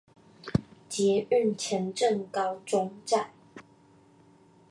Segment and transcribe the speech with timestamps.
[0.89, 3.29] 捷運前鎮高中站